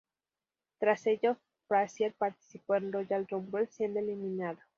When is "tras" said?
0.79-1.05